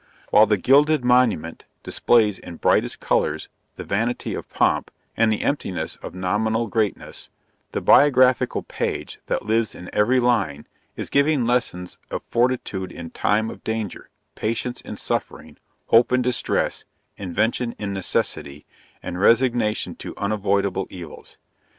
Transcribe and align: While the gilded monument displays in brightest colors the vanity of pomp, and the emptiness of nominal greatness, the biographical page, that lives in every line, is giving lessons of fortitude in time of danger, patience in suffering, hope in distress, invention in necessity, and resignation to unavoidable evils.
While 0.31 0.47
the 0.47 0.57
gilded 0.57 1.05
monument 1.05 1.65
displays 1.83 2.39
in 2.39 2.55
brightest 2.55 2.99
colors 2.99 3.49
the 3.75 3.83
vanity 3.83 4.33
of 4.33 4.49
pomp, 4.49 4.89
and 5.15 5.31
the 5.31 5.43
emptiness 5.43 5.95
of 5.97 6.15
nominal 6.15 6.65
greatness, 6.65 7.29
the 7.71 7.81
biographical 7.81 8.63
page, 8.63 9.19
that 9.27 9.45
lives 9.45 9.75
in 9.75 9.91
every 9.93 10.19
line, 10.19 10.65
is 10.95 11.11
giving 11.11 11.45
lessons 11.45 11.99
of 12.09 12.23
fortitude 12.31 12.91
in 12.91 13.11
time 13.11 13.51
of 13.51 13.63
danger, 13.63 14.09
patience 14.33 14.81
in 14.81 14.97
suffering, 14.97 15.57
hope 15.85 16.11
in 16.11 16.23
distress, 16.23 16.83
invention 17.17 17.75
in 17.77 17.93
necessity, 17.93 18.65
and 19.03 19.19
resignation 19.21 19.93
to 19.97 20.17
unavoidable 20.17 20.87
evils. 20.89 21.37